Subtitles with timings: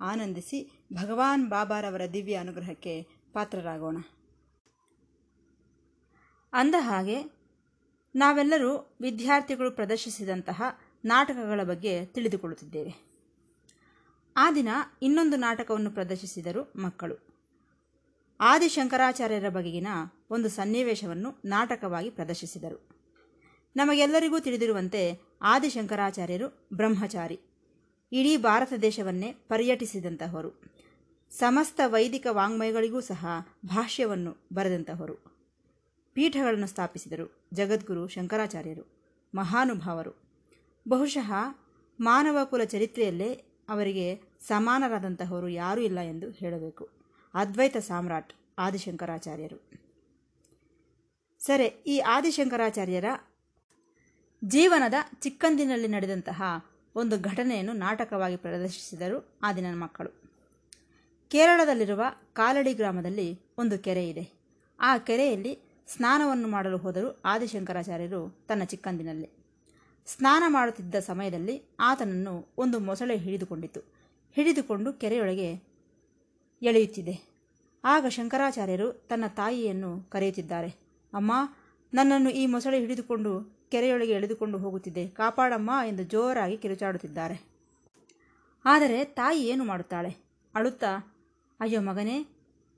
[0.00, 3.96] ಆನಂದಿಸಿ ಭಗವಾನ್ ಬಾಬಾರವರ ದಿವ್ಯ ಅನುಗ್ರಹಕ್ಕೆ ಪಾತ್ರರಾಗೋಣ.
[6.52, 7.22] ಅಂದ ಹಾಗೆ
[8.14, 10.62] ನಾವೆಲ್ಲರೂ ವಿದ್ಯಾರ್ಥಿಗಳು ಪ್ರದರ್ಶಿಸಿದಂತಹ
[11.04, 13.08] ನಾಟಕಗಳ ಬಗ್ಗೆ ತಿಳಿದುಕೊಳ್ಳುತ್ತಿದ್ದೇವೆ.
[14.36, 14.68] ಆ ದಿನ
[15.02, 17.28] ಇನ್ನೊಂದು ನಾಟಕವನ್ನು ಪ್ರದರ್ಶಿಸಿದರು ಮಕ್ಕಳು.
[18.40, 19.86] ಆದಿಶಂಕರಾಚಾರ್ಯರ ಬಗೆಗಿನ
[20.30, 22.88] ಒಂದು ಸನ್ನಿವೇಶವನ್ನು ನಾಟಕವಾಗಿ ಪ್ರದರ್ಶಿಸಿದರು.
[23.76, 27.40] ನಮಗೆಲ್ಲರಿಗೂ ತಿಳಿದಿರುವಂತೆ ಆದಿಶಂಕರಾಚಾರ್ಯರು ಬ್ರಹ್ಮಚಾರಿ.
[28.12, 30.50] ಇಡೀ ಭಾರತ ದೇಶವನ್ನೇ ಪರ್ಯಟಿಸಿದಂತಹವರು.
[31.30, 33.26] ಸಮಸ್ತ ವೈದಿಕ ವಾಂಗ್ಮಯಗಳಿಗೂ ಸಹ
[33.66, 35.14] ಭಾಷ್ಯವನ್ನು ಬರೆದಂತಹವರು.
[36.12, 38.84] ಪೀಠಗಳನ್ನು ಸ್ಥಾಪಿಸಿದರು ಜಗದ್ಗುರು ಶಂಕರಾಚಾರ್ಯರು,
[39.34, 40.12] ಮಹಾನುಭಾವರು.
[40.88, 41.32] ಬಹುಶಃ
[42.00, 43.34] ಮಾನವ ಕುಲ ಚರಿತ್ರೆಯಲ್ಲೇ
[43.68, 46.88] ಅವರಿಗೆ ಸಮಾನರಾದಂತಹವರು ಯಾರೂ ಇಲ್ಲ ಎಂದು ಹೇಳಬೇಕು.
[47.34, 49.70] ಅದ್ವೈತ ಸಾಮ್ರಾಟ್ ಆದಿಶಂಕರಾಚಾರ್ಯರು.
[51.40, 53.04] ಸರಿ, ಈ ಆದಿಶಂಕರಾಚಾರ್ಯರ
[54.44, 56.42] ಜೀವನದ ಚಿಕ್ಕಂದಿನಲ್ಲಿ ನಡೆದಂತಹ
[56.98, 60.10] ಒಂದು ಘಟನೆಯನ್ನು ನಾಟಕವಾಗಿ ಪ್ರದರ್ಶಿಸಿದರು ಆ ದಿನ ಮಕ್ಕಳು.
[61.30, 64.32] ಕೇರಳದಲ್ಲಿರುವ ಕಾಲಡಿ ಗ್ರಾಮದಲ್ಲಿ ಒಂದು ಕೆರೆ ಇದೆ.
[64.80, 69.30] ಆ ಕೆರೆಯಲ್ಲಿ ಸ್ನಾನವನ್ನು ಮಾಡಲು ಹೋದರು ಆದಿಶಂಕರಾಚಾರ್ಯರು ತನ್ನ ಚಿಕ್ಕಂದಿನಲ್ಲಿ.
[70.06, 73.80] ಸ್ನಾನ ಮಾಡುತ್ತಿದ್ದ ಸಮಯದಲ್ಲಿ ಆತನನ್ನು ಒಂದು ಮೊಸಳೆ ಹಿಡಿದುಕೊಂಡಿತು
[74.32, 75.50] ಹಿಡಿದುಕೊಂಡು ಕೆರೆಯೊಳಗೆ
[76.62, 77.28] ಎಳೆಯುತ್ತಿದೆ.
[77.84, 80.68] ಆಗ ಶಂಕರಾಚಾರ್ಯರು ತನ್ನ ತಾಯಿಯನ್ನು ಕರೆಯುತ್ತಿದ್ದಾರೆ.
[81.14, 81.32] ಅಮ್ಮ,
[81.94, 87.48] ನನ್ನನ್ನು ಈ ಮೊಸಳೆ ಹಿಡಿದುಕೊಂಡು ಕೆರೆಯೊಳಗೆ ಎಳೆದುಕೊಂಡು ಹೋಗುತ್ತಿದೆ ಕಾಪಾಡಮ್ಮ ಎಂದು ಜೋರಾಗಿ ಕಿರುಚಾಡುತ್ತಿದ್ದಾರೆ.
[88.64, 90.16] ಆದರೆ ತಾಯಿ ಏನು ಮಾಡುತ್ತಾಳೆ?
[90.54, 91.16] ಅಳುತ್ತಾ,
[91.60, 92.26] ಅಯ್ಯೋ ಮಗನೇ,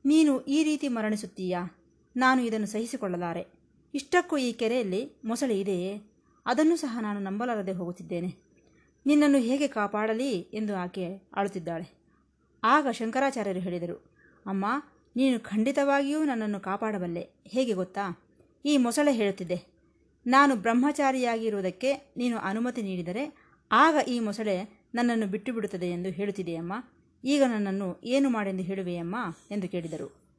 [0.05, 1.78] ನೀನು ಈ ರೀತಿ ಮರಣಿಸುತ್ತೀಯಾ?
[2.16, 3.46] ನಾನು ಇದನ್ನು ಸಹಿಸಿಕೊಳ್ಳಲಾರೆ.
[3.95, 6.02] ಇಷ್ಟಕ್ಕೂ ಈ ಕೆರೆಯಲ್ಲಿ ಮೊಸಳೆ ಇದೆಯೇ?
[6.46, 8.34] ಅದನ್ನು ಸಹ ನಾನು ನಂಬಲಾರದೆ ಹೋಗುತ್ತಿದ್ದೇನೆ.
[9.07, 10.30] ನಿನ್ನನ್ನು ಹೇಗೆ ಕಾಪಾಡಲಿ?
[10.33, 12.01] ಎಂದು ಆಕೆ ಅಳುತ್ತಿದ್ದಾಳೆ.
[12.64, 13.96] ಆಗ ಶಂಕರಾಚಾರ್ಯರು ಹೇಳಿದರು,
[14.46, 14.64] ಅಮ್ಮ,
[15.17, 17.28] ನೀನು ಖಂಡಿತವಾಗಿಯೂ ನನ್ನನ್ನು ಕಾಪಾಡಬಲ್ಲೆ.
[17.46, 18.22] ಹೇಗೆ ಗೊತ್ತಾ?
[18.64, 19.70] ಈ ಮೊಸಳೆ ಹೇಳುತ್ತಿದೆ
[20.27, 23.35] ನಾನು ಬ್ರಹ್ಮಚಾರಿಯಾಗಿರುವುದಕ್ಕೆ ನೀನು ಅನುಮತಿ ನೀಡಿದರೆ
[23.73, 26.73] ಆಗ ಈ ಮೊಸಳೆ ನನ್ನನ್ನು ಬಿಟ್ಟು ಬಿಡುತ್ತದೆ ಎಂದು ಹೇಳುತ್ತಿದೆಯಮ್ಮ.
[27.25, 29.17] ಈಗ ನನ್ನನ್ನು ಏನು ಮಾಡೆಂದು ಹೇಳುವೆಯಮ್ಮ
[29.51, 30.36] ಎಂದು ಕೇಳಿದರು.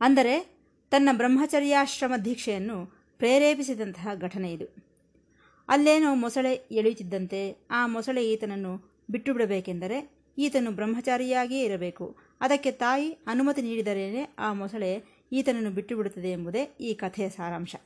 [0.00, 4.84] ಅಂದರೆ ತನ್ನ ಬ್ರಹ್ಮಚರ್ಯಾಶ್ರಮ ದೀಕ್ಷೆಯನ್ನು ಪ್ರೇರೇಪಿಸಿದಂತಹ ಘಟನೆ ಇದು.
[5.68, 12.16] ಅಲ್ಲೇನೋ ಮೊಸಳೆ ಎಳೆಯುತ್ತಿದ್ದಂತೆ ಆ ಮೊಸಳೆ ಈತನನ್ನು ಬಿಟ್ಟು ಬಿಡಬೇಕೆಂದರೆ ಈತನು ಬ್ರಹ್ಮಚಾರಿಯಾಗಿಯೇ ಇರಬೇಕು.
[12.40, 15.02] ಅದಕ್ಕೆ ತಾಯಿ ಅನುಮತಿ ನೀಡಿದರೇನೆ ಆ ಮೊಸಳೆ
[15.32, 17.76] ಈತನನ್ನು ಬಿಟ್ಟು ಬಿಡುತ್ತದೆ ಎಂಬುದೇ ಈ ಕಥೆಯ ಸಾರಾಂಶ.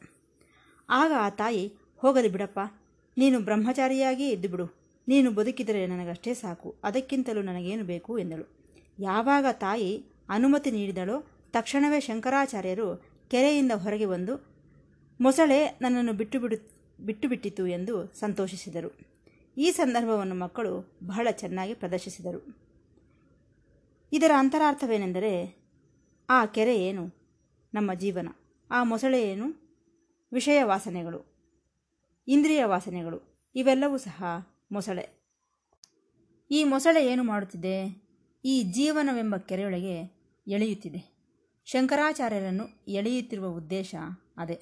[0.91, 2.61] ಆಗ ಆ ತಾಯಿ, ಹೋಗಲಿ ಬಿಡಪ್ಪ,
[3.19, 4.79] ನೀನು ಬ್ರಹ್ಮಚಾರಿಯಾಗಿಯೇ ಇದ್ದು ಬಿಡು.
[5.09, 8.59] ನೀನು ಬದುಕಿದರೆ ನನಗಷ್ಟೇ ಸಾಕು, ಅದಕ್ಕಿಂತಲೂ ನನಗೇನು ಬೇಕು ಎಂದಳು.
[8.99, 14.47] ಯಾವಾಗ ತಾಯಿ ಅನುಮತಿ ನೀಡಿದಳೋ ತಕ್ಷಣವೇ ಶಂಕರಾಚಾರ್ಯರು ಕೆರೆಯಿಂದ ಹೊರಗೆ ಬಂದು,
[15.21, 16.57] ಮೊಸಳೆ ನನ್ನನ್ನು ಬಿಟ್ಟು ಬಿಡು,
[17.05, 18.97] ಬಿಟ್ಟು ಬಿಟ್ಟಿತು ಎಂದು ಸಂತೋಷಿಸಿದರು.
[19.57, 22.57] ಈ ಸಂದರ್ಭವನ್ನು ಮಕ್ಕಳು ಬಹಳ ಚೆನ್ನಾಗಿ ಪ್ರದರ್ಶಿಸಿದರು.
[24.13, 25.57] ಇದರ ಅಂತರಾರ್ಥವೇನೆಂದರೆ,
[26.31, 27.15] ಆ ಕೆರೆ ಏನು?
[27.75, 28.29] ನಮ್ಮ ಜೀವನ.
[28.71, 29.68] ಆ ಮೊಸಳೆ ಏನು?
[30.33, 31.21] ವಿಷಯ ವಾಸನೆಗಳು,
[32.29, 34.25] ಇಂದ್ರಿಯ ವಾಸನೆಗಳು, ಇವೆಲ್ಲವೂ ಸಹ
[34.73, 35.09] ಮೊಸಳೆ.
[36.51, 38.09] ಈ ಮೊಸಳೆ ಏನು ಮಾಡುತ್ತಿದೆ?
[38.45, 41.19] ಈ ಜೀವನವೆಂಬ ಕೆರೆಯೊಳಗೆ ಎಳೆಯುತ್ತಿದೆ.
[41.65, 43.95] ಶಂಕರಾಚಾರ್ಯರನ್ನು ಎಳೆಯುತ್ತಿರುವ ಉದ್ದೇಶ
[44.37, 44.61] ಅದೇ.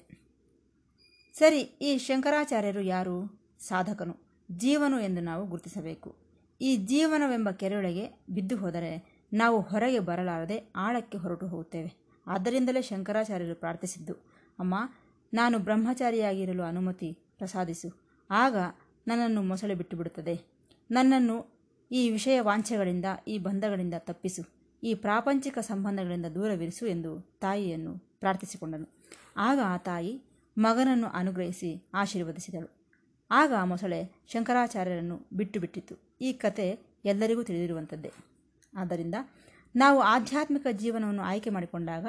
[1.33, 3.47] ಸರಿ, ಈ ಶಂಕರಾಚಾರ್ಯರು ಯಾರು?
[3.59, 4.45] ಸಾಧಕನು.
[4.57, 6.15] ಜೀವನು ಎಂದು ನಾವು ಗುರುತಿಸಬೇಕು.
[6.61, 12.07] ಈ ಜೀವನವೆಂಬ ಕೆರೆಯೊಳಗೆ ಬಿದ್ದು ಹೋದರೆ ನಾವು ಹೊರಗೆ ಬರಲಾರದೆ ಆಳಕ್ಕೆ ಹೊರಟು ಹೋಗುತ್ತೇವೆ.
[12.27, 14.13] ಆದ್ದರಿಂದಲೇ ಶಂಕರಾಚಾರ್ಯರು ಪ್ರಾರ್ಥಿಸಿದ್ದು,
[14.59, 14.75] ಅಮ್ಮ
[15.33, 18.07] ನಾನು ಬ್ರಹ್ಮಚಾರಿಯಾಗಿರಲು ಅನುಮತಿ ಪ್ರಸಾದಿಸು.
[18.29, 18.55] ಆಗ
[19.07, 20.41] ನನ್ನನ್ನು ಮೊಸಳೆ ಬಿಟ್ಟುಬಿಡುತ್ತದೆ.
[20.91, 21.57] ನನ್ನನ್ನು
[21.91, 24.57] ಈ ವಿಷಯ ವಾಂಛೆಗಳಿಂದ, ಈ ಬಂಧಗಳಿಂದ ತಪ್ಪಿಸು.
[24.83, 28.87] ಈ ಪ್ರಾಪಂಚಿಕ ಸಂಬಂಧಗಳಿಂದ ದೂರವಿರಿಸು ಎಂದು ತಾಯಿಯನ್ನು ಪ್ರಾರ್ಥಿಸಿಕೊಂಡನು.
[29.37, 30.21] ಆಗ ಆ ತಾಯಿ
[30.57, 32.87] ಮಗನನ್ನು ಅನುಗ್ರಹಿಸಿ ಆಶೀರ್ವದಿಸಿದಳು.
[33.31, 38.11] ಆಗ ಆ ಮೊಸಳೆ ಶಂಕರಾಚಾರ್ಯರನ್ನು ಬಿಟ್ಟು ಬಿಟ್ಟಿತು ಈ ಕತೆ ಎಲ್ಲರಿಗೂ ತಿಳಿದಿರುವಂಥದ್ದೇ.
[38.77, 39.15] ಆದ್ದರಿಂದ
[39.75, 42.05] ನಾವು ಆಧ್ಯಾತ್ಮಿಕ ಜೀವನವನ್ನು ಆಯ್ಕೆ ಮಾಡಿಕೊಂಡಾಗ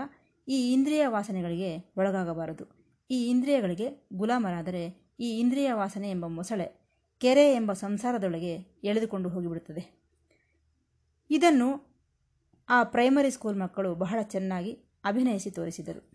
[0.48, 2.77] ಈ ಇಂದ್ರಿಯ ವಾಸನೆಗಳಿಗೆ ಒಳಗಾಗಬಾರದು.
[3.10, 6.88] ಈ ಇಂದ್ರಿಯಗಳಿಗೆ ಗುಲಾಮರಾದರೆ ಈ ಇಂದ್ರಿಯ ವಾಸನೆ ಎಂಬ ಮೊಸಳೆ
[7.18, 9.98] ಕೆರೆ ಎಂಬ ಸಂಸಾರದೊಳಗೆ ಎಳೆದುಕೊಂಡು ಹೋಗಿಬಿಡುತ್ತದೆ.
[11.30, 11.88] ಇದನ್ನು
[12.68, 14.72] ಆ ಪ್ರೈಮರಿ ಸ್ಕೂಲ್ ಮಕ್ಕಳು ಬಹಳ ಚೆನ್ನಾಗಿ
[15.04, 16.10] ಅಭಿನಯಿಸಿ ತೋರಿಸಿದರು.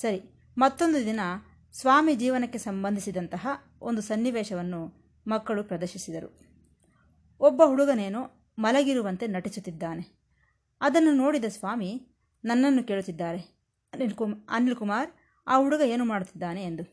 [0.00, 0.22] ಸರಿ,
[0.58, 1.20] ಮತ್ತೊಂದು ದಿನ
[1.72, 3.46] ಸ್ವಾಮಿ ಜೀವನಕ್ಕೆ ಸಂಬಂಧಿಸಿದಂತಹ
[3.80, 6.40] ಒಂದು ಸನ್ನಿವೇಶವನ್ನು ಮಕ್ಕಳು ಪ್ರದರ್ಶಿಸಿದರು.
[7.40, 10.18] ಒಬ್ಬ ಹುಡುಗನೇನು ಮಲಗಿರುವಂತೆ ನಟಿಸುತ್ತಿದ್ದಾನೆ.
[10.80, 12.06] ಅದನ್ನು ನೋಡಿದ ಸ್ವಾಮಿ
[12.44, 13.38] ನನ್ನನ್ನು ಕೇಳುತ್ತಿದ್ದಾರೆ.
[13.92, 15.10] ಅನಿಲ್ ಕುಮ್, ಅನಿಲ್ ಕುಮಾರ್
[15.46, 16.84] ಆ ಹುಡುಗ ಏನು ಮಾಡುತ್ತಿದ್ದಾನೆ ಎಂದು.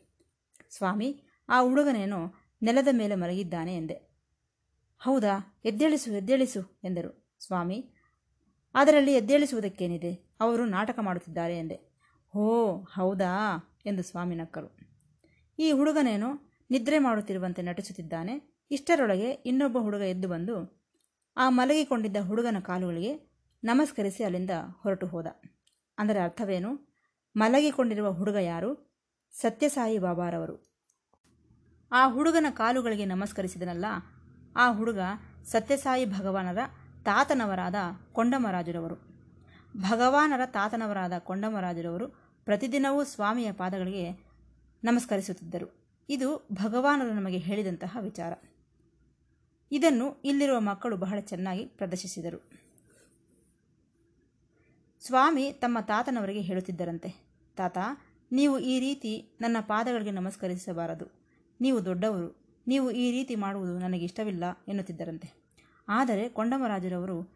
[0.70, 4.12] ಸ್ವಾಮಿ, ಆ ಹುಡುಗನೇನೋ ನೆಲದ ಮೇಲೆ ಮಲಗಿದ್ದಾನೆ ಎಂದೆ.
[4.98, 7.36] ಹೌದಾ, ಎದ್ದೇಳಿಸು ಎದ್ದೇಳಿಸು ಎಂದರು.
[7.40, 7.90] ಸ್ವಾಮಿ,
[8.74, 10.36] ಅದರಲ್ಲಿ ಎದ್ದೇಳಿಸುವುದಕ್ಕೇನಿದೆ?
[10.40, 11.92] ಅವರು ನಾಟಕ ಮಾಡುತ್ತಿದ್ದಾರೆ ಎಂದೆ.
[12.36, 13.56] ಓ ಹೌದಾ
[13.86, 14.76] ಎಂದು ಸ್ವಾಮಿ ನಕ್ಕರು.
[15.58, 18.64] ಈ ಹುಡುಗನೇನು ನಿದ್ರೆ ಮಾಡುತ್ತಿರುವಂತೆ ನಟಿಸುತ್ತಿದ್ದಾನೆ?
[18.70, 20.82] ಇಷ್ಟರೊಳಗೆ ಇನ್ನೊಬ್ಬ ಹುಡುಗ ಎದ್ದು ಬಂದು
[21.36, 23.32] ಆ ಮಲಗಿಕೊಂಡಿದ್ದ ಹುಡುಗನ ಕಾಲುಗಳಿಗೆ
[23.64, 24.50] ನಮಸ್ಕರಿಸಿ ಅಲ್ಲಿಂದ
[24.82, 25.26] ಹೊರಟು ಹೋದ.
[25.98, 26.91] ಅಂದರೆ ಅರ್ಥವೇನು?
[27.36, 28.92] ಮಲಗಿಕೊಂಡಿರುವ ಹುಡುಗ ಯಾರು?
[29.32, 30.72] ಸತ್ಯಸಾಯಿ ಬಾಬಾರವರು.
[31.92, 33.84] ಆ ಹುಡುಗನ ಕಾಲುಗಳಿಗೆ ನಮಸ್ಕರಿಸಿದನಲ್ಲ,
[34.56, 34.98] ಆ ಹುಡುಗ
[35.44, 36.58] ಸತ್ಯಸಾಯಿ ಭಗವಾನರ
[37.04, 37.74] ತಾತನವರಾದ
[38.12, 38.94] ಕೊಂಡಮರಾಜರವರು
[39.76, 42.08] ಭಗವಾನರ ತಾತನವರಾದ ಕೊಂಡಮರಾಜರವರು
[42.44, 44.10] ಪ್ರತಿದಿನವೂ ಸ್ವಾಮಿಯ ಪಾದಗಳಿಗೆ
[44.84, 45.98] ನಮಸ್ಕರಿಸುತ್ತಿದ್ದರು.
[46.08, 48.32] ಇದು ಭಗವಾನರು ನಮಗೆ ಹೇಳಿದಂತಹ ವಿಚಾರ.
[49.72, 52.61] ಇದನ್ನು ಇಲ್ಲಿರುವ ಮಕ್ಕಳು ಬಹಳ ಚೆನ್ನಾಗಿ ಪ್ರದರ್ಶಿಸಿದರು.
[55.06, 57.10] ಸ್ವಾಮಿ ತಮ್ಮ ತಾತನವರಿಗೆ ಹೇಳುತ್ತಿದ್ದರಂತೆ,
[57.56, 57.78] ತಾತ,
[58.32, 61.06] ನೀವು ಈ ರೀತಿ ನನ್ನ ಪಾದಗಳಿಗೆ ನಮಸ್ಕರಿಸಬಾರದು.
[61.60, 65.28] ನೀವು ದೊಡ್ಡವರು, ನೀವು ಈ ರೀತಿ ಮಾಡುವುದು ನನಗೆ ಇಷ್ಟವಿಲ್ಲ, ಎನ್ನುತ್ತಿದ್ದರಂತೆ.
[65.88, 67.34] ಆದರೆ ಕೊಂಡಮರಾಜರವರು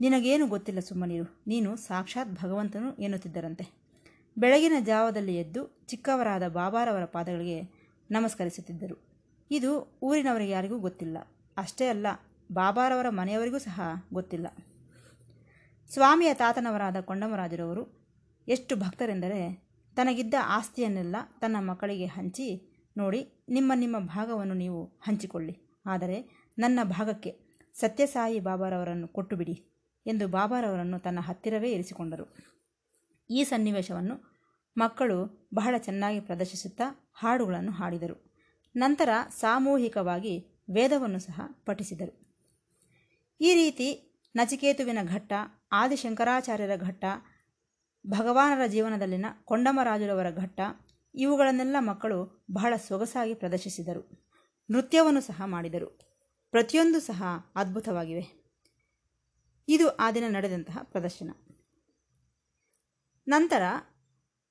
[0.00, 3.64] ನಿನಗೇನು ಗೊತ್ತಿಲ್ಲ ಸುಮ್ಮನೀರು, ನೀನು ಸಾಕ್ಷಾತ್ ಭಗವಂತನು, ಎನ್ನುತ್ತಿದ್ದರಂತೆ.
[4.38, 7.58] ಬೆಳಗಿನ ಜಾವದಲ್ಲಿ ಎದ್ದು ಚಿಕ್ಕವರಾದ ಬಾಬಾರವರ ಪಾದಗಳಿಗೆ
[8.10, 8.96] ನಮಸ್ಕರಿಸುತ್ತಿದ್ದರು.
[9.50, 11.18] ಇದು ಊರಿನವರಿಗೆ ಯಾರಿಗೂ ಗೊತ್ತಿಲ್ಲ.
[11.56, 12.06] ಅಷ್ಟೇ ಅಲ್ಲ,
[12.52, 13.80] ಬಾಬಾರವರ ಮನೆಯವರಿಗೂ ಸಹ
[14.12, 14.46] ಗೊತ್ತಿಲ್ಲ.
[15.90, 17.82] ಸ್ವಾಮಿಯ ತಾತನವರಾದ ಕೊಂಡಮರಾಜರವರು
[18.48, 19.40] ಎಷ್ಟು ಭಕ್ತರೆಂದರೆ
[19.96, 22.46] ತನಗಿದ್ದ ಆಸ್ತಿಯನ್ನೆಲ್ಲ ತನ್ನ ಮಕ್ಕಳಿಗೆ ಹಂಚಿ
[22.96, 25.82] ನೋಡಿ ನಿಮ್ಮ ನಿಮ್ಮ ಭಾಗವನ್ನು ನೀವು ಹಂಚಿಕೊಳ್ಳಿ.
[25.86, 27.30] ಆದರೆ ನನ್ನ ಭಾಗಕ್ಕೆ
[27.74, 29.54] ಸತ್ಯಸಾಯಿ ಬಾಬಾರವರನ್ನು ಕೊಟ್ಟು ಬಿಡಿ
[30.06, 32.26] ಎಂದು ಬಾಬಾರವರನ್ನು ತನ್ನ ಹತ್ತಿರವೇ ಇರಿಸಿಕೊಂಡರು.
[33.30, 34.16] ಈ ಸನ್ನಿವೇಶವನ್ನು
[34.76, 38.16] ಮಕ್ಕಳು ಬಹಳ ಚೆನ್ನಾಗಿ ಪ್ರದರ್ಶಿಸುತ್ತಾ ಹಾಡುಗಳನ್ನು ಹಾಡಿದರು.
[38.76, 39.08] ನಂತರ
[39.40, 40.34] ಸಾಮೂಹಿಕವಾಗಿ
[40.70, 42.14] ವೇದವನ್ನು ಸಹ ಪಠಿಸಿದರು.
[43.40, 43.88] ಈ ರೀತಿ
[44.36, 45.32] ನಚಿಕೇತುವಿನ ಘಟ್ಟ
[45.74, 47.04] ಆದಿಶಂಕರಾಚಾರ್ಯರ ಘಟ್ಟ,
[48.06, 50.60] ಭಗವಾನರ ಜೀವನದಲ್ಲಿನ ಕೊಂಡಮರಾಜುರವರ ಘಟ್ಟ,
[51.14, 54.28] ಇವುಗಳನ್ನೆಲ್ಲ ಮಕ್ಕಳು ಬಹಳ ಸೊಗಸಾಗಿ ಪ್ರದರ್ಶಿಸಿದರು.
[54.70, 55.98] ನೃತ್ಯವನ್ನು ಸಹ ಮಾಡಿದರು.
[56.50, 57.24] ಪ್ರತಿಯೊಂದು ಸಹ
[57.54, 58.44] ಅದ್ಭುತವಾಗಿವೆ.
[59.68, 61.30] ಇದು ಆ ದಿನ ನಡೆದಂತಹ ಪ್ರದರ್ಶನ.
[63.28, 63.62] ನಂತರ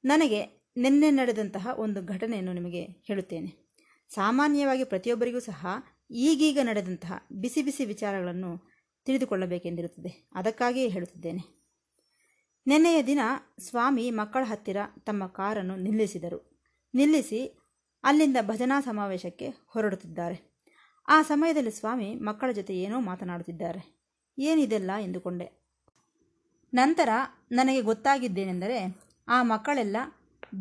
[0.06, 3.64] ನನಗೆ ನಿನ್ನೆ ನಡೆದಂತಹ ಒಂದು ಘಟನೆಯನ್ನು ನಿಮಗೆ ಹೇಳುತ್ತೇನೆ.
[4.10, 5.68] ಸಾಮಾನ್ಯವಾಗಿ ಪ್ರತಿಯೊಬ್ಬರಿಗೂ ಸಹ
[6.12, 8.73] ಈಗೀಗ ನಡೆದಂತಹ ಬಿಸಿ ಬಿಸಿ ವಿಚಾರಗಳನ್ನು
[9.06, 10.30] ತಿಳಿದುಕೊಳ್ಳಬೇಕೆಂದಿರುತ್ತದೆ.
[10.36, 11.64] ಅದಕ್ಕಾಗಿಯೇ ಹೇಳುತ್ತಿದ್ದೇನೆ.
[12.68, 13.20] ನಿನ್ನೆಯ ದಿನ
[13.60, 16.60] ಸ್ವಾಮಿ ಮಕ್ಕಳ ಹತ್ತಿರ ತಮ್ಮ ಕಾರನ್ನು ನಿಲ್ಲಿಸಿದರು.
[16.94, 17.60] ನಿಲ್ಲಿಸಿ
[18.04, 20.54] ಅಲ್ಲಿಂದ ಭಜನಾ ಸಮಾವೇಶಕ್ಕೆ ಹೊರಡುತ್ತಿದ್ದಾರೆ.
[21.08, 24.04] ಆ ಸಮಯದಲ್ಲಿ ಸ್ವಾಮಿ ಮಕ್ಕಳ ಜೊತೆ ಏನೋ ಮಾತನಾಡುತ್ತಿದ್ದಾರೆ.
[24.40, 25.64] ಏನಿದೆಲ್ಲ ಎಂದುಕೊಂಡೆ.
[26.74, 27.10] ನಂತರ
[27.52, 29.98] ನನಗೆ ಗೊತ್ತಾಗಿದ್ದೇನೆಂದರೆ ಆ ಮಕ್ಕಳೆಲ್ಲ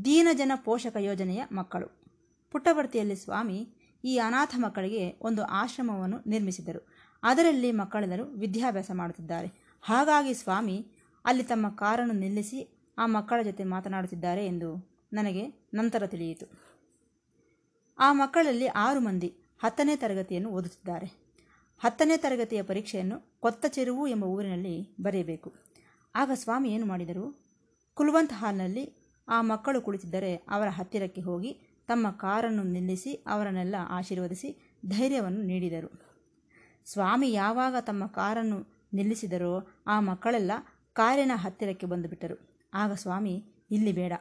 [0.04, 2.02] ದೀನಜನ ಪೋಷಕ ಯೋಜನೆಯ ಮಕ್ಕಳು.
[2.50, 3.68] ಪುಟ್ಟಭರ್ತಿಯಲ್ಲಿ ಸ್ವಾಮಿ
[4.04, 6.91] ಈ ಅನಾಥ ಮಕ್ಕಳಿಗೆ ಒಂದು ಆಶ್ರಮವನ್ನು ನಿರ್ಮಿಸಿದರು.
[7.22, 9.78] ಅದರಲ್ಲಿ ಮಕ್ಕಳೆಲ್ಲರೂ ವಿದ್ಯಾಭ್ಯಾಸ ಮಾಡುತ್ತಿದ್ದಾರೆ.
[9.82, 10.86] ಹಾಗಾಗಿ ಸ್ವಾಮಿ,
[11.24, 16.46] ಅಲ್ಲಿ ತಮ್ಮ ಕಾರನ್ನು ನಿಲ್ಲಿಸಿ ಆ ಮಕ್ಕಳ ಜೊತೆ ಮಾತನಾಡುತ್ತಿದ್ದಾರೆ ಎಂದು ನನಗೆ ನಂತರ ತಿಳಿಯಿತು.
[17.98, 21.06] ಆ ಮಕ್ಕಳಲ್ಲಿ ಆರು ಮಂದಿ ಹತ್ತನೇ ತರಗತಿಯನ್ನು ಓದುತ್ತಿದ್ದಾರೆ.
[21.80, 25.54] ಹತ್ತನೇ ತರಗತಿಯ ಪರೀಕ್ಷೆಯನ್ನು ಕೊತ್ತ ಚೆರುವು ಎಂಬ ಊರಿನಲ್ಲಿ ಬರೆಯಬೇಕು.
[26.14, 27.42] ಆಗ ಸ್ವಾಮಿ ಏನು ಮಾಡಿದರು?
[27.94, 28.84] ಕುಲ್ವಂತ್ ಹಾಲ್ನಲ್ಲಿ
[29.28, 36.11] ಆ ಮಕ್ಕಳು ಕುಳಿತಿದ್ದರೆ ಅವರ ಹತ್ತಿರಕ್ಕೆ ಹೋಗಿ ತಮ್ಮ ಕಾರನ್ನು ನಿಲ್ಲಿಸಿ ಅವರನ್ನೆಲ್ಲ ಆಶೀರ್ವದಿಸಿ ಧೈರ್ಯವನ್ನು ನೀಡಿದರು.
[36.86, 40.52] ಸ್ವಾಮಿ ಯಾವಾಗ ತಮ್ಮ ಕಾರನ್ನು ನಿಲ್ಲಿಸಿದರೋ ಆ ಮಕ್ಕಳೆಲ್ಲ
[40.92, 42.68] ಕಾರಿನ ಹತ್ತಿರಕ್ಕೆ ಬಂದುಬಿಟ್ಟರು.
[42.74, 44.12] ಆಗ ಸ್ವಾಮಿ, ಇಲ್ಲಿ ಬೇಡ.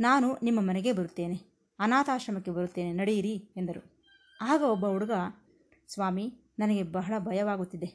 [0.00, 1.40] ನಾನು ನಿಮ್ಮ ಮನೆಗೆ ಬರುತ್ತೇನೆ.
[1.78, 2.92] ಅನಾಥಾಶ್ರಮಕ್ಕೆ ಬರುತ್ತೇನೆ.
[2.92, 4.04] ನಡೆಯಿರಿ ಎಂದರು.
[4.40, 5.10] ಆಗ ಒಬ್ಬ ಹುಡುಗ,
[5.88, 7.86] ಸ್ವಾಮಿ, ನನಗೆ ಬಹಳ ಭಯವಾಗುತ್ತಿದೆ.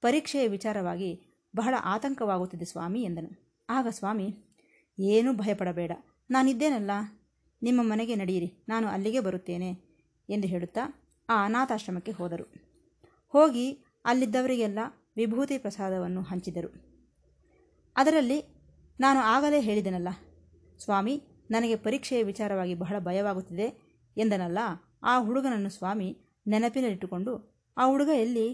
[0.00, 1.24] ಪರೀಕ್ಷೆಯ ವಿಚಾರವಾಗಿ
[1.56, 3.62] ಬಹಳ ಆತಂಕವಾಗುತ್ತಿದೆ ಸ್ವಾಮಿ ಎಂದನು.
[3.70, 4.36] ಆಗ ಸ್ವಾಮಿ,
[4.98, 5.92] ಏನೂ ಭಯಪಡಬೇಡ.
[6.30, 6.90] ನಾನಿದ್ದೇನಲ್ಲ.
[7.62, 8.64] ನಿಮ್ಮ ಮನೆಗೆ ನಡೆಯಿರಿ.
[8.68, 9.70] ನಾನು ಅಲ್ಲಿಗೆ ಬರುತ್ತೇನೆ
[10.28, 12.67] ಎಂದು ಹೇಳುತ್ತಾ ಆ ಅನಾಥಾಶ್ರಮಕ್ಕೆ ಹೋದರು.
[13.28, 14.78] ಹೋಗಿ ಅಲ್ಲಿದ್ದವರಿಗೆಲ್ಲ
[15.16, 16.70] ವಿಭೂತಿ ಪ್ರಸಾದವನ್ನು ಹಂಚಿದರು.
[17.96, 18.58] ಅದರಲ್ಲಿ
[19.00, 20.08] ನಾನು ಆಗಲೇ ಹೇಳಿದೆನಲ್ಲ,
[20.78, 24.58] ಸ್ವಾಮಿ, ನನಗೆ ಪರೀಕ್ಷೆಯ ವಿಚಾರವಾಗಿ ಬಹಳ ಭಯವಾಗುತ್ತಿದೆ ಎಂದನಲ್ಲ,
[25.02, 28.46] ಆ ಹುಡುಗನನ್ನು ಸ್ವಾಮಿ ನೆನಪಿನಲ್ಲಿಟ್ಟುಕೊಂಡು, ಆ ಹುಡುಗ ಎಲ್ಲಿ?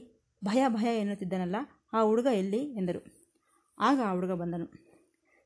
[0.45, 1.57] ಭಯ ಭಯ ಎನ್ನುತ್ತಿದ್ದನಲ್ಲ,
[1.93, 2.63] ಆ ಹುಡುಗ ಎಲ್ಲಿ?
[2.73, 3.01] ಎಂದರು.
[3.79, 4.67] ಆಗ ಆ ಹುಡುಗ ಬಂದನು.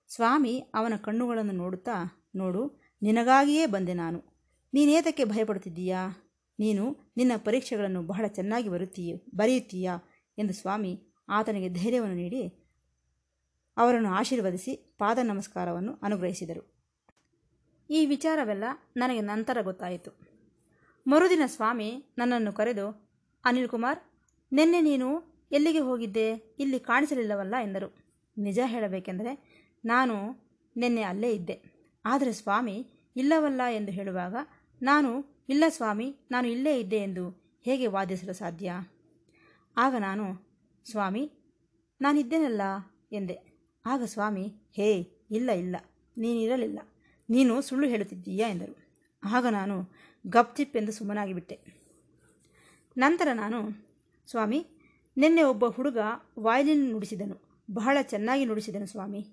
[0.08, 4.18] ಸ್ವಾಮಿ, ಅವನ ಕಣ್ಣುಗಳನ್ನು ನೋಡುತ್ತಾ, ನೋಡು, ನಿನಗಾಗಿಯೇ ಬಂದೆ ನಾನು.
[4.74, 6.27] ನೀನೇತಕ್ಕೆ ಭಯಪಡುತ್ತಿದ್ದೀಯಾ?
[6.58, 9.98] ನೀನು ನಿನ್ನ ಪರೀಕ್ಷೆಗಳನ್ನು ಬಹಳ ಚೆನ್ನಾಗಿ ಬರುತ್ತೀಯ, ಬರೆಯುತ್ತೀಯಾ
[10.38, 12.68] ಎಂದು ಸ್ವಾಮಿ ಆತನಿಗೆ ಧೈರ್ಯವನ್ನು ನೀಡಿ
[13.76, 16.78] ಅವರನ್ನು ಆಶೀರ್ವದಿಸಿ ಪಾದ ನಮಸ್ಕಾರವನ್ನು ಅನುಗ್ರಹಿಸಿದರು.
[17.90, 18.64] ಈ ವಿಚಾರವೆಲ್ಲ
[18.96, 20.10] ನನಗೆ ನಂತರ ಗೊತ್ತಾಯಿತು.
[21.06, 23.10] ಮರುದಿನ ಸ್ವಾಮಿ ನನ್ನನ್ನು ಕರೆದು,
[23.44, 23.98] ಅನಿಲ್ ಕುಮಾರ್,
[24.52, 25.08] ನಿನ್ನೆ ನೀನು
[25.52, 26.56] ಎಲ್ಲಿಗೆ ಹೋಗಿದ್ದೆ?
[26.58, 27.54] ಇಲ್ಲಿ ಕಾಣಿಸಲಿಲ್ಲವಲ್ಲ?
[27.62, 28.08] ಎಂದರು.
[28.38, 29.32] ನಿಜ ಹೇಳಬೇಕೆಂದರೆ
[29.84, 30.14] ನಾನು
[30.76, 31.62] ನಿನ್ನೆ ಅಲ್ಲೇ ಇದ್ದೆ.
[32.04, 32.86] ಆದರೆ ಸ್ವಾಮಿ,
[33.16, 34.36] ಇಲ್ಲವಲ್ಲ ಎಂದು ಹೇಳುವಾಗ
[34.82, 37.24] ನಾನು ಇಲ್ಲ ಸ್ವಾಮಿ, ನಾನು ಇಲ್ಲೇ ಇದ್ದೆ ಎಂದು
[37.64, 38.72] ಹೇಗೆ ವಾದಿಸಲು ಸಾಧ್ಯ?
[39.76, 40.46] ಆಗ ನಾನು,
[40.90, 41.32] ಸ್ವಾಮಿ,
[42.00, 42.62] ನಾನಿದ್ದೇನಲ್ಲ
[43.12, 43.36] ಎಂದೆ.
[43.86, 44.90] ಆಗ ಸ್ವಾಮಿ, ಹೇ,
[45.30, 45.76] ಇಲ್ಲ ಇಲ್ಲ,
[46.18, 46.78] ನೀನಿರಲಿಲ್ಲ,
[47.30, 48.74] ನೀನು ಸುಳ್ಳು ಹೇಳುತ್ತಿದ್ದೀಯಾ ಎಂದರು.
[49.24, 49.90] ಆಗ ನಾನು
[50.26, 51.58] ಗಪ್ಚಿಪ್ ಎಂದು ಸುಮ್ಮನಾಗಿಬಿಟ್ಟೆ
[52.96, 53.88] ನಂತರ ನಾನು,
[54.26, 54.66] ಸ್ವಾಮಿ,
[55.16, 55.98] ನಿನ್ನೆ ಒಬ್ಬ ಹುಡುಗ
[56.38, 59.26] ವಾಯ್ಲಿನ್ ನುಡಿಸಿದನು, ಬಹಳ ಚೆನ್ನಾಗಿ ನುಡಿಸಿದನು ಸ್ವಾಮಿ.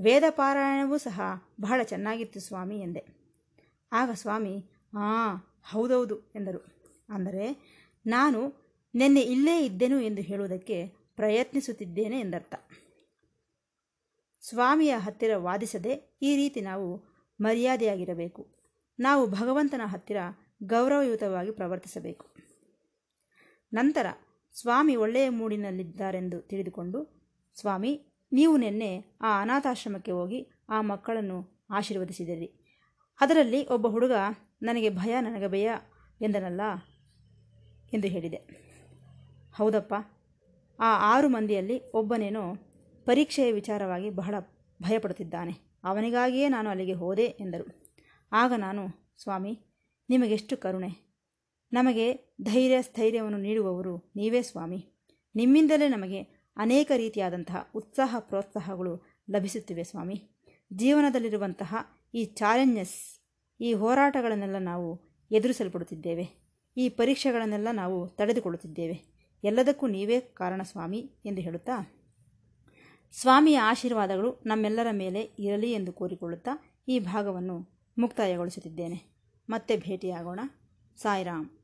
[0.00, 1.20] ವೇದ ಪಾರಾಯಣವೂ ಸಹ
[1.60, 3.06] ಬಹಳ ಚೆನ್ನಾಗಿತ್ತು ಸ್ವಾಮಿ ಎಂದೆ.
[3.92, 4.58] ಆಗ ಸ್ವಾಮಿ
[4.94, 6.66] ಹಾಂ ಹೌದೌದು ಎಂದರು.
[7.08, 7.58] ಅಂದರೆ,
[8.06, 10.86] ನಾನು ನಿನ್ನೆ ಇಲ್ಲೇ ಇದ್ದೆನು ಎಂದು ಹೇಳುವುದಕ್ಕೆ
[11.16, 12.54] ಪ್ರಯತ್ನಿಸುತ್ತಿದ್ದೇನೆ ಎಂದರ್ಥ.
[14.48, 16.96] ಸ್ವಾಮಿಯ ಹತ್ತಿರ ವಾದಿಸದೆ ಈ ರೀತಿ ನಾವು
[17.40, 18.58] ಮರ್ಯಾದೆಯಾಗಿರಬೇಕು.
[19.00, 20.16] ನಾವು ಭಗವಂತನ ಹತ್ತಿರ
[20.64, 22.26] ಗೌರವಯುತವಾಗಿ ಪ್ರವರ್ತಿಸಬೇಕು.
[23.72, 24.06] ನಂತರ
[24.54, 32.57] ಸ್ವಾಮಿ ಒಳ್ಳೆಯ ಮೂಡಿನಲ್ಲಿದ್ದಾರೆಂದು ತಿಳಿದುಕೊಂಡು, ಸ್ವಾಮಿ, ನೀವು ನಿನ್ನೆ ಆ ಅನಾಥಾಶ್ರಮಕ್ಕೆ ಹೋಗಿ ಆ ಮಕ್ಕಳನ್ನು ಆಶೀರ್ವದಿಸಿದಿರಿ.
[33.20, 34.12] ಅದರಲ್ಲಿ ಒಬ್ಬ ಹುಡುಗ,
[34.62, 35.70] ನನಗೆ ಭಯ ನನಗೆ ಭಯ
[36.20, 36.60] ಎಂದನಲ್ಲ
[37.92, 38.68] ಎಂದು ಹೇಳಿದೆ.
[39.54, 39.94] ಹೌದಪ್ಪ.
[40.80, 42.54] ಆ ಆರು ಮಂದಿಯಲ್ಲಿ ಒಬ್ಬನೇನೋ
[43.04, 44.34] ಪರೀಕ್ಷೆಯ ವಿಚಾರವಾಗಿ ಬಹಳ
[44.82, 45.80] ಭಯಪಡುತ್ತಿದ್ದಾನೆ.
[45.84, 47.94] ಅವನಿಗಾಗಿಯೇ ನಾನು ಅಲ್ಲಿಗೆ ಹೋದೆ ಎಂದರು.
[48.32, 49.60] ಆಗ ನಾನು, ಸ್ವಾಮಿ,
[50.10, 51.18] ನಿಮಗೆಷ್ಟು ಕರುಣೆ.
[51.72, 54.92] ನಮಗೆ ಧೈರ್ಯ, ಸ್ಥೈರ್ಯವನ್ನು ನೀಡುವವರು ನೀವೇ ಸ್ವಾಮಿ.
[55.34, 56.20] ನಿಮ್ಮಿಂದಲೇ ನಮಗೆ
[56.56, 60.37] ಅನೇಕ ರೀತಿಯಾದಂತಹ ಉತ್ಸಾಹ, ಪ್ರೋತ್ಸಾಹಗಳು ಲಭಿಸುತ್ತಿವೆ ಸ್ವಾಮಿ.
[60.72, 61.76] ಜೀವನದಲ್ಲಿರುವಂತಹ
[62.14, 63.22] ಈ ಚಾಲೆಂಜಸ್,
[63.60, 66.48] ಈ ಹೋರಾಟಗಳನ್ನೆಲ್ಲ ನಾವು ಎದುರಿಸಲ್ಪಡುತ್ತಿದ್ದೇವೆ.
[66.76, 69.02] ಈ ಪರೀಕ್ಷೆಗಳನ್ನೆಲ್ಲ ನಾವು ತಡೆದುಕೊಳ್ಳುತ್ತಿದ್ದೇವೆ.
[69.44, 71.94] ಎಲ್ಲದಕ್ಕೂ ನೀವೇ ಕಾರಣ ಸ್ವಾಮಿ ಎಂದು ಹೇಳುತ್ತಾ?
[73.12, 79.02] ಸ್ವಾಮಿಯ ಆಶೀರ್ವಾದಗಳು ನಮ್ಮೆಲ್ಲರ ಮೇಲೆ ಇರಲಿ ಎಂದು ಕೋರಿಕೊಳ್ಳುತ್ತಾ ಈ ಭಾಗವನ್ನು ಮುಕ್ತಾಯಗೊಳಿಸುತ್ತಿದ್ದೇನೆ.
[79.50, 80.40] ಮತ್ತೆ ಭೇಟಿಯಾಗೋಣ.
[80.96, 81.57] ಸಾಯಿರಾಮ್.